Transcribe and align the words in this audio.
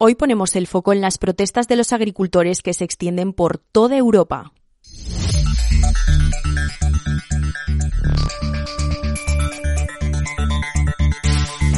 Hoy 0.00 0.14
ponemos 0.14 0.54
el 0.54 0.68
foco 0.68 0.92
en 0.92 1.00
las 1.00 1.18
protestas 1.18 1.66
de 1.66 1.74
los 1.74 1.92
agricultores 1.92 2.62
que 2.62 2.72
se 2.72 2.84
extienden 2.84 3.32
por 3.32 3.58
toda 3.58 3.96
Europa. 3.96 4.52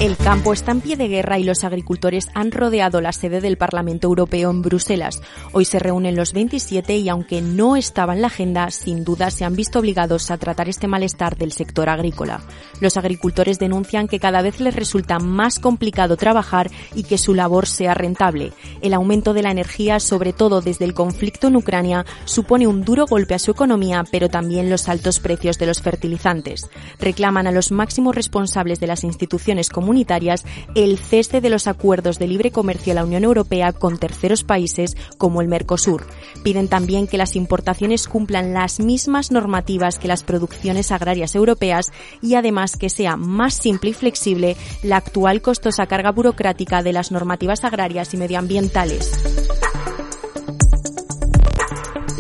El 0.01 0.17
campo 0.17 0.55
está 0.55 0.73
en 0.73 0.81
pie 0.81 0.97
de 0.97 1.09
guerra 1.09 1.39
y 1.39 1.45
los 1.45 1.63
agricultores 1.63 2.29
han 2.33 2.53
rodeado 2.53 3.03
la 3.03 3.13
sede 3.13 3.43
del 3.43 3.59
Parlamento 3.59 4.07
Europeo 4.07 4.49
en 4.49 4.63
Bruselas. 4.63 5.21
Hoy 5.53 5.67
se 5.67 5.79
reúnen 5.79 6.17
los 6.17 6.33
27 6.33 6.97
y 6.97 7.11
aunque 7.11 7.43
no 7.43 7.77
estaba 7.77 8.15
en 8.15 8.23
la 8.23 8.29
agenda, 8.29 8.71
sin 8.71 9.05
duda 9.05 9.31
se 9.31 9.45
han 9.45 9.55
visto 9.55 9.79
obligados 9.79 10.31
a 10.31 10.39
tratar 10.39 10.71
este 10.71 10.87
malestar 10.87 11.37
del 11.37 11.53
sector 11.53 11.91
agrícola. 11.91 12.41
Los 12.81 12.97
agricultores 12.97 13.59
denuncian 13.59 14.09
que 14.09 14.19
cada 14.19 14.41
vez 14.41 14.59
les 14.59 14.75
resulta 14.75 15.19
más 15.19 15.59
complicado 15.59 16.17
trabajar 16.17 16.71
y 16.95 17.03
que 17.03 17.19
su 17.19 17.35
labor 17.35 17.67
sea 17.67 17.93
rentable. 17.93 18.55
El 18.81 18.95
aumento 18.95 19.35
de 19.35 19.43
la 19.43 19.51
energía, 19.51 20.01
sobre 20.01 20.33
todo 20.33 20.63
desde 20.63 20.87
el 20.87 20.95
conflicto 20.95 21.49
en 21.49 21.57
Ucrania, 21.57 22.07
supone 22.25 22.67
un 22.67 22.87
duro 22.87 23.05
golpe 23.05 23.35
a 23.35 23.39
su 23.39 23.51
economía, 23.51 24.05
pero 24.11 24.31
también 24.31 24.71
los 24.71 24.89
altos 24.89 25.21
precios 25.21 25.59
de 25.59 25.67
los 25.67 25.83
fertilizantes. 25.83 26.71
Reclaman 26.99 27.47
a 27.47 27.53
los 27.53 27.71
máximos 27.71 28.15
responsables 28.15 28.81
de 28.81 28.87
las 28.87 29.05
instituciones 29.05 29.69
comunitarias 29.69 29.90
comunitarias 29.91 30.45
el 30.77 30.99
cese 30.99 31.41
de 31.41 31.51
los 31.51 31.67
acuerdos 31.67 32.21
de 32.21 32.29
libre 32.29 32.53
comercio 32.53 32.93
de 32.93 32.95
la 32.95 33.05
Unión 33.05 33.25
Europea 33.25 33.73
con 33.73 33.99
terceros 33.99 34.45
países 34.45 34.97
como 35.19 35.41
el 35.41 35.49
Mercosur. 35.49 36.07
Piden 36.45 36.69
también 36.69 37.09
que 37.09 37.19
las 37.19 37.35
importaciones 37.35 38.07
cumplan 38.07 38.55
las 38.55 38.79
mismas 38.79 39.33
normativas 39.33 39.99
que 39.99 40.07
las 40.07 40.23
producciones 40.23 40.93
agrarias 40.93 41.35
europeas 41.35 41.91
y 42.23 42.37
además 42.37 42.77
que 42.77 42.89
sea 42.89 43.17
más 43.17 43.55
simple 43.55 43.91
y 43.91 43.95
flexible 43.95 44.57
la 44.85 44.99
actual 44.99 45.43
costosa 45.43 45.87
carga 45.87 46.13
burocrática 46.13 46.85
de 46.85 46.93
las 46.93 47.11
normativas 47.11 47.65
agrarias 47.65 48.15
y 48.15 48.17
medioambientales. 48.17 49.30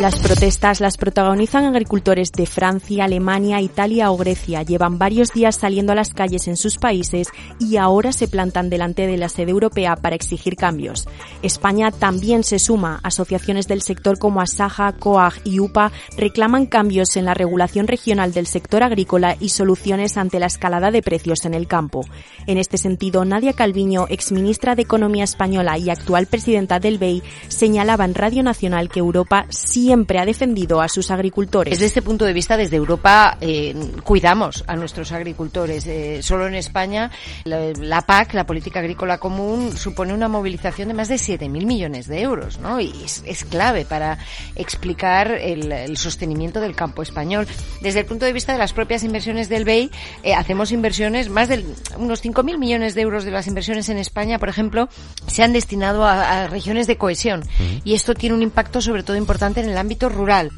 Las 0.01 0.19
protestas 0.19 0.81
las 0.81 0.97
protagonizan 0.97 1.67
agricultores 1.67 2.33
de 2.33 2.47
Francia, 2.47 3.05
Alemania, 3.05 3.61
Italia 3.61 4.11
o 4.11 4.17
Grecia. 4.17 4.63
Llevan 4.63 4.97
varios 4.97 5.35
días 5.35 5.57
saliendo 5.57 5.93
a 5.93 5.95
las 5.95 6.15
calles 6.15 6.49
en 6.49 6.57
sus 6.57 6.79
países 6.79 7.29
y 7.59 7.77
ahora 7.77 8.11
se 8.13 8.27
plantan 8.27 8.71
delante 8.71 9.07
de 9.07 9.19
la 9.19 9.29
sede 9.29 9.51
europea 9.51 9.97
para 9.97 10.17
exigir 10.17 10.57
cambios. 10.57 11.07
España 11.43 11.91
también 11.91 12.45
se 12.45 12.59
suma. 12.59 12.99
Asociaciones 13.03 13.69
del 13.69 13.83
sector 13.83 14.19
como 14.19 14.41
Asaja, 14.41 14.91
COAG 14.93 15.35
y 15.45 15.61
UPA 15.61 15.93
reclaman 16.17 16.65
cambios 16.65 17.19
en 17.19 17.27
la 17.27 17.35
regulación 17.35 17.87
regional 17.87 18.33
del 18.33 18.47
sector 18.47 18.83
agrícola 18.83 19.37
y 19.39 19.51
soluciones 19.51 20.17
ante 20.17 20.41
la 20.41 20.47
escalada 20.47 20.91
de 20.91 21.03
precios 21.03 21.45
en 21.45 21.53
el 21.53 21.67
campo. 21.67 22.07
En 22.47 22.57
este 22.57 22.79
sentido, 22.79 23.27
Nadia 23.27 23.53
Calviño, 23.53 24.07
exministra 24.09 24.75
de 24.77 24.83
Economía 24.83 25.25
española 25.25 25.77
y 25.77 25.91
actual 25.91 26.27
presidenta 26.27 26.81
del 26.81 26.97
BEI, 26.97 27.23
señalaba 27.49 28.07
en 28.07 28.15
Radio 28.15 28.43
Nacional 28.43 28.89
que 28.89 29.01
Europa 29.01 29.45
sí 29.51 29.90
siempre 29.91 30.21
ha 30.21 30.25
defendido 30.25 30.81
a 30.81 30.89
sus 30.89 31.11
agricultores. 31.11 31.73
Desde 31.73 31.87
este 31.87 32.01
punto 32.01 32.25
de 32.25 32.33
vista, 32.33 32.57
desde 32.57 32.77
Europa 32.77 33.37
eh, 33.41 33.75
cuidamos 34.05 34.63
a 34.69 34.77
nuestros 34.77 35.11
agricultores. 35.11 35.85
Eh, 35.85 36.21
solo 36.23 36.47
en 36.47 36.55
España 36.55 37.11
la, 37.43 38.03
PAC, 38.03 38.35
la 38.35 38.47
Política 38.47 38.79
Agrícola 38.79 39.19
Común, 39.19 39.77
supone 39.77 40.15
una 40.15 40.29
movilización 40.29 40.87
de 40.87 40.95
más 40.95 41.09
de 41.09 41.17
7.000 41.17 41.67
millones 41.67 42.07
de 42.07 42.21
euros, 42.21 42.61
¿no? 42.61 42.81
Y 42.81 42.93
es, 43.05 43.45
clave 43.51 43.85
para 43.85 44.19
explicar 44.55 45.33
el, 45.33 45.97
sostenimiento 45.97 46.61
del 46.61 46.77
campo 46.77 47.03
español. 47.03 47.49
Desde 47.81 47.99
el 47.99 48.07
punto 48.07 48.27
de 48.27 48.33
vista 48.33 48.53
de 48.53 48.61
las 48.61 48.73
propias 48.73 49.03
inversiones 49.03 49.49
del 49.49 49.65
BEI, 49.65 49.91
eh, 50.23 50.35
hacemos 50.35 50.71
inversiones, 50.71 51.31
más 51.31 51.49
de 51.49 51.65
unos 51.97 52.23
5.000 52.23 52.59
millones 52.59 52.95
de 52.95 53.01
euros 53.01 53.25
de 53.25 53.33
las 53.33 53.49
inversiones 53.49 53.89
en 53.89 53.99
España, 53.99 54.39
por 54.39 54.51
ejemplo, 54.51 54.89
se 55.27 55.43
han 55.43 55.53
destinado 55.53 56.05
a, 56.05 56.47
regiones 56.47 56.87
de 56.87 56.97
cohesión. 56.97 57.43
Y 57.83 57.95
esto 57.95 58.15
tiene 58.15 58.37
un 58.37 58.43
impacto 58.43 58.81
sobre 58.81 59.03
todo 59.03 59.17
importante 59.17 59.61
en 59.61 59.69
el 59.69 59.80
ámbito 59.81 60.09
rural. 60.09 60.51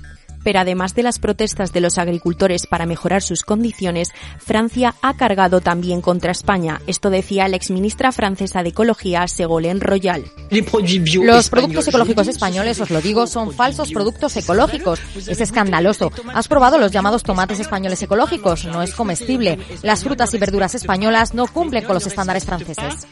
Pero 0.44 0.58
además 0.58 0.94
de 0.94 1.02
las 1.02 1.18
protestas 1.18 1.72
de 1.72 1.80
los 1.80 1.98
agricultores 1.98 2.66
para 2.66 2.86
mejorar 2.86 3.22
sus 3.22 3.42
condiciones, 3.44 4.10
Francia 4.38 4.94
ha 5.00 5.14
cargado 5.14 5.60
también 5.60 6.00
contra 6.00 6.32
España. 6.32 6.80
Esto 6.86 7.10
decía 7.10 7.46
la 7.48 7.56
exministra 7.56 8.10
francesa 8.12 8.62
de 8.62 8.70
Ecología, 8.70 9.22
Ségolène 9.28 9.80
Royal. 9.80 10.24
Los 10.50 11.48
productos 11.48 11.86
ecológicos 11.88 12.26
españoles, 12.28 12.80
os 12.80 12.90
lo 12.90 13.00
digo, 13.00 13.26
son 13.26 13.52
falsos 13.52 13.92
productos 13.92 14.36
ecológicos. 14.36 15.00
Es 15.16 15.40
escandaloso. 15.40 16.10
¿Has 16.34 16.48
probado 16.48 16.78
los 16.78 16.90
llamados 16.90 17.22
tomates 17.22 17.60
españoles 17.60 18.02
ecológicos? 18.02 18.64
No 18.64 18.82
es 18.82 18.94
comestible. 18.94 19.58
Las 19.82 20.02
frutas 20.02 20.34
y 20.34 20.38
verduras 20.38 20.74
españolas 20.74 21.34
no 21.34 21.46
cumplen 21.46 21.84
con 21.84 21.94
los 21.94 22.06
estándares 22.06 22.44
franceses. 22.44 23.06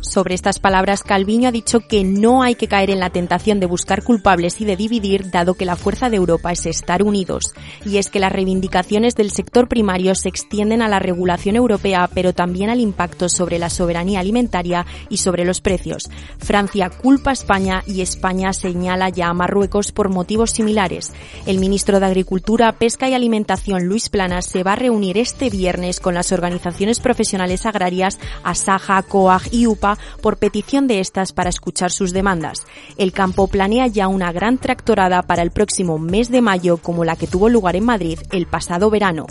Sobre 0.00 0.34
estas 0.34 0.60
palabras, 0.60 1.02
Calviño 1.02 1.48
ha 1.48 1.52
dicho 1.52 1.80
que 1.80 2.04
no 2.04 2.42
hay 2.42 2.54
que 2.54 2.68
caer 2.68 2.90
en 2.90 3.00
la 3.00 3.10
tentación 3.10 3.58
de 3.58 3.66
buscar 3.66 4.04
culpables 4.04 4.60
y 4.60 4.64
de 4.64 4.76
dividir, 4.76 5.30
dado 5.30 5.54
que 5.54 5.64
la 5.64 5.76
fuerza 5.76 6.08
de 6.08 6.16
Europa 6.16 6.52
es 6.52 6.66
estar 6.66 7.02
unidos. 7.02 7.52
Y 7.84 7.96
es 7.96 8.08
que 8.08 8.20
las 8.20 8.32
reivindicaciones 8.32 9.16
del 9.16 9.32
sector 9.32 9.68
primario 9.68 10.14
se 10.14 10.28
extienden 10.28 10.82
a 10.82 10.88
la 10.88 11.00
regulación 11.00 11.56
europea, 11.56 12.08
pero 12.14 12.32
también 12.32 12.70
al 12.70 12.80
impacto 12.80 13.28
sobre 13.28 13.58
la 13.58 13.70
soberanía 13.70 14.20
alimentaria 14.20 14.86
y 15.08 15.16
sobre 15.16 15.44
los 15.44 15.60
precios. 15.60 16.08
Francia 16.38 16.90
culpa 16.90 17.30
a 17.30 17.34
España 17.34 17.82
y 17.86 18.00
España 18.00 18.52
señala 18.52 19.08
ya 19.08 19.28
a 19.28 19.34
Marruecos 19.34 19.90
por 19.90 20.10
motivos 20.10 20.52
similares. 20.52 21.12
El 21.44 21.58
ministro 21.58 21.98
de 21.98 22.06
Agricultura, 22.06 22.72
Pesca 22.72 23.08
y 23.08 23.14
Alimentación, 23.14 23.84
Luis 23.84 24.08
Planas, 24.08 24.46
se 24.46 24.62
va 24.62 24.74
a 24.74 24.76
reunir 24.76 25.18
este 25.18 25.50
viernes 25.50 25.98
con 25.98 26.14
las 26.14 26.30
organizaciones 26.30 27.00
profesionales 27.00 27.66
agrarias 27.66 28.18
Asaja, 28.44 29.02
COAG 29.02 29.42
y 29.52 29.66
UPA 29.66 29.87
por 30.20 30.36
petición 30.36 30.86
de 30.86 31.00
estas 31.00 31.32
para 31.32 31.48
escuchar 31.48 31.90
sus 31.90 32.12
demandas. 32.12 32.66
El 32.96 33.12
campo 33.12 33.46
planea 33.46 33.86
ya 33.86 34.08
una 34.08 34.32
gran 34.32 34.58
tractorada 34.58 35.22
para 35.22 35.42
el 35.42 35.50
próximo 35.50 35.98
mes 35.98 36.30
de 36.30 36.42
mayo 36.42 36.76
como 36.76 37.04
la 37.04 37.16
que 37.16 37.26
tuvo 37.26 37.48
lugar 37.48 37.76
en 37.76 37.84
Madrid 37.84 38.18
el 38.32 38.46
pasado 38.46 38.90
verano. 38.90 39.26